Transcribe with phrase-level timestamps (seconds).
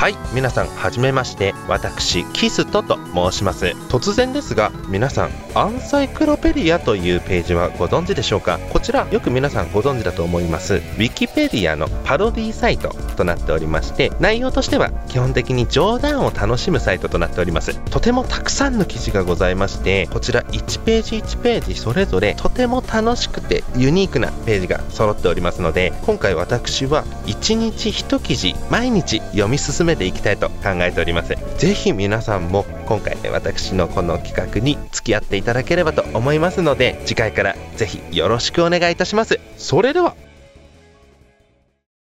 [0.00, 1.52] はい皆さんはじめまして。
[1.68, 2.98] 私キストと
[3.30, 3.66] 申します。
[3.90, 8.58] 突然ですが皆さんアンサイクロペディアというページはご存知でしょうか？
[8.70, 10.76] こちらよく皆さんご存知だと思います。
[10.76, 12.96] ウィキペディアのパロディサイト。
[13.20, 17.78] となっておりまして内容としては基本的に冗談を楽しむサイトとなっております。
[17.90, 31.34] とてもたくさんの記事がございましてこちら1ページ1ページそれぞれとても楽しくてユニークなページが揃っておりますので今回私は1日1記事毎日読み進めていきたいと考えております。
[31.58, 39.38] ぜひ皆さんも今回私のこの企画に付き合っていただければと思いますので次回からぜひよろしくお願いいたします。
[39.58, 40.16] それでは